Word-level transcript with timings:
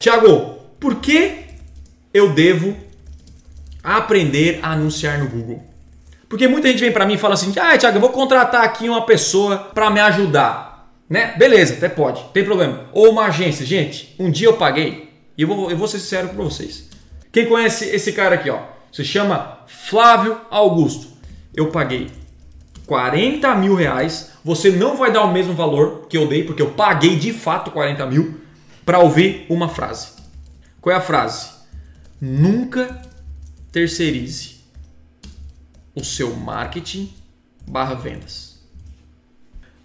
Tiago, 0.00 0.60
por 0.78 1.00
que 1.00 1.40
eu 2.14 2.32
devo 2.32 2.76
aprender 3.82 4.60
a 4.62 4.70
anunciar 4.70 5.18
no 5.18 5.28
Google? 5.28 5.60
Porque 6.28 6.46
muita 6.46 6.68
gente 6.68 6.78
vem 6.78 6.92
para 6.92 7.04
mim 7.04 7.14
e 7.14 7.18
fala 7.18 7.34
assim: 7.34 7.52
"Ah, 7.58 7.76
Tiago, 7.76 7.96
eu 7.96 8.00
vou 8.00 8.10
contratar 8.10 8.62
aqui 8.62 8.88
uma 8.88 9.04
pessoa 9.04 9.58
para 9.74 9.90
me 9.90 9.98
ajudar". 9.98 10.88
Né? 11.10 11.34
Beleza, 11.36 11.74
até 11.74 11.88
pode, 11.88 12.22
tem 12.32 12.44
problema. 12.44 12.84
Ou 12.92 13.10
uma 13.10 13.24
agência, 13.24 13.66
gente, 13.66 14.14
um 14.20 14.30
dia 14.30 14.46
eu 14.46 14.56
paguei 14.56 15.10
e 15.36 15.42
eu 15.42 15.48
vou, 15.48 15.68
eu 15.68 15.76
vou 15.76 15.88
ser 15.88 15.98
sincero 15.98 16.28
com 16.28 16.44
vocês. 16.44 16.88
Quem 17.32 17.46
conhece 17.46 17.86
esse 17.86 18.12
cara 18.12 18.36
aqui, 18.36 18.50
ó? 18.50 18.60
Se 18.92 19.04
chama 19.04 19.64
Flávio 19.66 20.40
Augusto. 20.48 21.08
Eu 21.52 21.72
paguei 21.72 22.08
40 22.86 23.52
mil 23.56 23.74
reais. 23.74 24.30
Você 24.44 24.70
não 24.70 24.96
vai 24.96 25.10
dar 25.10 25.24
o 25.24 25.32
mesmo 25.32 25.54
valor 25.54 26.06
que 26.08 26.16
eu 26.16 26.28
dei, 26.28 26.44
porque 26.44 26.62
eu 26.62 26.70
paguei 26.70 27.16
de 27.16 27.32
fato 27.32 27.72
40 27.72 28.06
mil 28.06 28.46
para 28.88 29.00
ouvir 29.00 29.44
uma 29.50 29.68
frase. 29.68 30.08
Qual 30.80 30.94
é 30.94 30.98
a 30.98 31.02
frase? 31.02 31.50
Nunca 32.18 33.02
terceirize 33.70 34.64
o 35.94 36.02
seu 36.02 36.34
marketing 36.34 37.12
barra 37.66 37.94
vendas. 37.94 38.58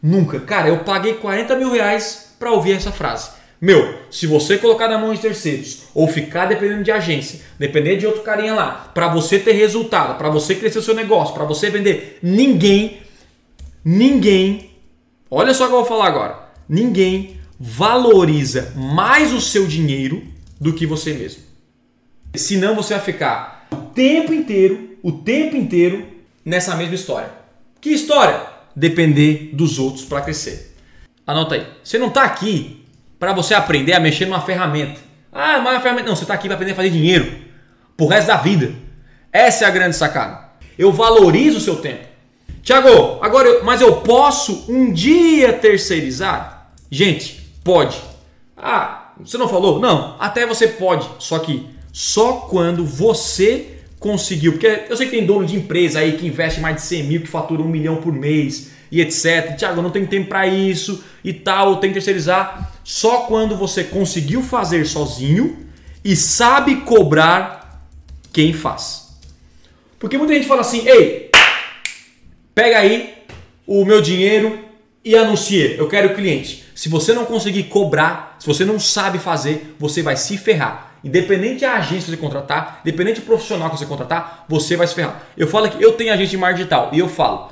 Nunca. 0.01 0.39
Cara, 0.39 0.69
eu 0.69 0.85
paguei 0.85 1.15
40 1.15 1.53
mil 1.57 1.69
reais 1.69 2.33
para 2.39 2.53
ouvir 2.53 2.77
essa 2.77 2.93
frase. 2.93 3.31
Meu, 3.59 3.93
se 4.09 4.25
você 4.25 4.57
colocar 4.57 4.87
na 4.87 4.97
mão 4.97 5.13
de 5.13 5.19
terceiros 5.19 5.83
ou 5.93 6.07
ficar 6.07 6.45
dependendo 6.45 6.85
de 6.85 6.91
agência, 6.91 7.41
depender 7.59 7.97
de 7.97 8.07
outro 8.07 8.21
carinha 8.21 8.53
lá, 8.53 8.89
para 8.93 9.09
você 9.09 9.37
ter 9.37 9.51
resultado, 9.51 10.17
para 10.17 10.29
você 10.29 10.55
crescer 10.55 10.79
o 10.79 10.81
seu 10.81 10.95
negócio, 10.95 11.33
para 11.33 11.43
você 11.43 11.69
vender, 11.69 12.19
ninguém, 12.23 13.01
ninguém, 13.83 14.71
olha 15.29 15.53
só 15.53 15.65
o 15.65 15.67
que 15.67 15.73
eu 15.73 15.79
vou 15.79 15.85
falar 15.85 16.07
agora, 16.07 16.53
ninguém 16.69 17.42
valoriza 17.59 18.73
mais 18.75 19.33
o 19.33 19.41
seu 19.41 19.67
dinheiro 19.67 20.23
do 20.59 20.73
que 20.73 20.85
você 20.85 21.13
mesmo. 21.13 21.43
Senão 22.35 22.75
você 22.75 22.93
vai 22.95 23.03
ficar 23.03 23.67
o 23.71 23.75
tempo 23.75 24.33
inteiro, 24.33 24.97
o 25.03 25.11
tempo 25.11 25.55
inteiro 25.55 26.07
nessa 26.43 26.75
mesma 26.75 26.95
história. 26.95 27.31
Que 27.79 27.89
história? 27.89 28.41
Depender 28.75 29.51
dos 29.53 29.77
outros 29.77 30.05
para 30.05 30.21
crescer. 30.21 30.75
Anota 31.25 31.55
aí. 31.55 31.67
Você 31.83 31.97
não 31.97 32.07
está 32.07 32.23
aqui 32.23 32.85
para 33.19 33.33
você 33.33 33.53
aprender 33.53 33.93
a 33.93 33.99
mexer 33.99 34.25
numa 34.25 34.41
ferramenta. 34.41 34.99
Ah, 35.31 35.59
mas 35.59 35.81
ferramenta. 35.81 36.09
Não, 36.09 36.15
você 36.15 36.23
está 36.23 36.33
aqui 36.33 36.47
para 36.47 36.55
aprender 36.55 36.73
a 36.73 36.75
fazer 36.75 36.89
dinheiro 36.89 37.39
pro 37.95 38.07
resto 38.07 38.27
da 38.27 38.37
vida. 38.37 38.73
Essa 39.31 39.65
é 39.65 39.67
a 39.67 39.71
grande 39.71 39.95
sacada. 39.95 40.49
Eu 40.77 40.91
valorizo 40.91 41.57
o 41.57 41.61
seu 41.61 41.75
tempo. 41.77 42.07
Tiago, 42.61 43.19
agora, 43.21 43.47
eu, 43.47 43.63
mas 43.63 43.81
eu 43.81 43.97
posso 43.97 44.65
um 44.71 44.91
dia 44.91 45.53
terceirizar? 45.53 46.71
Gente, 46.89 47.42
Pode. 47.63 47.97
Ah, 48.57 49.13
você 49.19 49.37
não 49.37 49.47
falou? 49.47 49.79
Não, 49.79 50.15
até 50.19 50.45
você 50.45 50.67
pode. 50.67 51.07
Só 51.19 51.39
que 51.39 51.67
só 51.91 52.47
quando 52.49 52.85
você 52.85 53.77
conseguiu. 53.99 54.53
Porque 54.53 54.85
eu 54.89 54.97
sei 54.97 55.07
que 55.07 55.15
tem 55.15 55.25
dono 55.25 55.45
de 55.45 55.55
empresa 55.55 55.99
aí 55.99 56.17
que 56.17 56.27
investe 56.27 56.59
mais 56.59 56.75
de 56.75 56.81
100 56.81 57.03
mil, 57.03 57.21
que 57.21 57.27
fatura 57.27 57.61
um 57.61 57.67
milhão 57.67 57.97
por 57.97 58.11
mês 58.11 58.71
e 58.91 58.99
etc. 59.01 59.55
Tiago, 59.57 59.79
eu 59.79 59.83
não 59.83 59.89
tenho 59.89 60.07
tempo 60.07 60.27
para 60.27 60.45
isso 60.45 61.03
e 61.23 61.31
tal, 61.31 61.77
tem 61.77 61.89
que 61.89 61.95
terceirizar. 61.95 62.73
Só 62.83 63.21
quando 63.21 63.55
você 63.55 63.83
conseguiu 63.83 64.41
fazer 64.41 64.85
sozinho 64.85 65.67
e 66.03 66.15
sabe 66.15 66.77
cobrar 66.81 67.87
quem 68.31 68.51
faz. 68.51 69.17
Porque 69.97 70.17
muita 70.17 70.33
gente 70.33 70.47
fala 70.47 70.61
assim: 70.61 70.87
ei, 70.87 71.31
pega 72.53 72.79
aí 72.79 73.13
o 73.65 73.85
meu 73.85 74.01
dinheiro 74.01 74.59
e 75.03 75.17
anuncia, 75.17 75.75
eu 75.75 75.87
quero 75.87 76.15
cliente. 76.15 76.63
Se 76.73 76.87
você 76.87 77.13
não 77.13 77.25
conseguir 77.25 77.63
cobrar, 77.63 78.37
se 78.39 78.47
você 78.47 78.63
não 78.63 78.79
sabe 78.79 79.19
fazer, 79.19 79.75
você 79.77 80.01
vai 80.01 80.15
se 80.15 80.37
ferrar. 80.37 80.93
Independente 81.03 81.61
da 81.61 81.73
agência 81.73 82.05
que 82.05 82.11
você 82.11 82.17
contratar, 82.17 82.79
independente 82.85 83.19
do 83.19 83.25
profissional 83.25 83.69
que 83.69 83.77
você 83.77 83.85
contratar, 83.85 84.45
você 84.47 84.77
vai 84.77 84.87
se 84.87 84.95
ferrar. 84.95 85.21
Eu 85.35 85.47
falo 85.47 85.69
que 85.69 85.83
eu 85.83 85.91
tenho 85.91 86.13
agência 86.13 86.31
de 86.31 86.37
marketing 86.37 86.57
digital 86.59 86.89
e 86.93 86.99
eu 86.99 87.09
falo, 87.09 87.51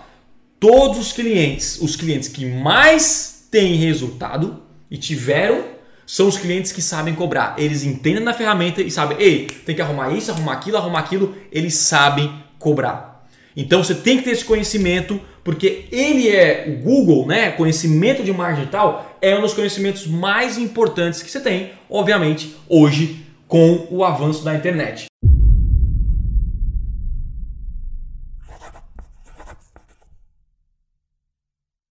todos 0.59 0.97
os 0.97 1.11
clientes, 1.11 1.77
os 1.81 1.95
clientes 1.97 2.29
que 2.29 2.45
mais 2.45 3.47
têm 3.51 3.75
resultado 3.75 4.63
e 4.89 4.97
tiveram, 4.97 5.65
são 6.05 6.27
os 6.27 6.37
clientes 6.37 6.71
que 6.71 6.81
sabem 6.81 7.13
cobrar. 7.13 7.55
Eles 7.57 7.83
entendem 7.83 8.23
na 8.23 8.33
ferramenta 8.33 8.81
e 8.81 8.89
sabem, 8.89 9.17
ei, 9.19 9.47
tem 9.65 9.75
que 9.75 9.81
arrumar 9.81 10.11
isso, 10.11 10.31
arrumar 10.31 10.53
aquilo, 10.53 10.77
arrumar 10.77 10.99
aquilo. 10.99 11.35
Eles 11.51 11.75
sabem 11.75 12.33
cobrar. 12.57 13.10
Então 13.55 13.83
você 13.83 13.95
tem 13.95 14.17
que 14.17 14.23
ter 14.23 14.31
esse 14.31 14.45
conhecimento 14.45 15.19
porque 15.43 15.85
ele 15.91 16.29
é 16.29 16.65
o 16.67 16.83
Google, 16.83 17.27
né? 17.27 17.51
Conhecimento 17.51 18.23
de 18.23 18.31
marketing 18.31 18.61
digital 18.61 19.17
é 19.21 19.35
um 19.37 19.41
dos 19.41 19.53
conhecimentos 19.53 20.07
mais 20.07 20.57
importantes 20.57 21.21
que 21.21 21.31
você 21.31 21.39
tem, 21.39 21.71
obviamente, 21.89 22.55
hoje 22.69 23.25
com 23.47 23.87
o 23.89 24.03
avanço 24.03 24.43
da 24.43 24.55
internet. 24.55 25.10